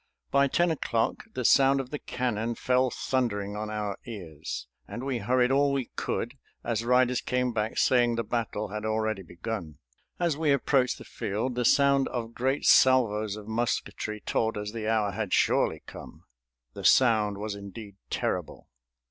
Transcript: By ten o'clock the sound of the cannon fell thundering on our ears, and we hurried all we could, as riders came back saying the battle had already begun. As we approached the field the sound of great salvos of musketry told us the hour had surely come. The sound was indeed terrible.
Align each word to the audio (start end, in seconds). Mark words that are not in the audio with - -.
By 0.31 0.47
ten 0.47 0.71
o'clock 0.71 1.25
the 1.35 1.45
sound 1.45 1.79
of 1.79 1.91
the 1.91 1.99
cannon 1.99 2.55
fell 2.55 2.89
thundering 2.89 3.55
on 3.55 3.69
our 3.69 3.99
ears, 4.07 4.65
and 4.87 5.03
we 5.03 5.19
hurried 5.19 5.51
all 5.51 5.71
we 5.73 5.91
could, 5.95 6.39
as 6.63 6.83
riders 6.83 7.21
came 7.21 7.53
back 7.53 7.77
saying 7.77 8.15
the 8.15 8.23
battle 8.23 8.69
had 8.69 8.83
already 8.83 9.21
begun. 9.21 9.77
As 10.19 10.35
we 10.35 10.51
approached 10.51 10.97
the 10.97 11.03
field 11.03 11.53
the 11.53 11.65
sound 11.65 12.07
of 12.07 12.33
great 12.33 12.65
salvos 12.65 13.35
of 13.35 13.47
musketry 13.47 14.19
told 14.25 14.57
us 14.57 14.71
the 14.71 14.87
hour 14.87 15.11
had 15.11 15.33
surely 15.33 15.83
come. 15.85 16.23
The 16.73 16.83
sound 16.83 17.37
was 17.37 17.53
indeed 17.53 17.97
terrible. 18.09 18.69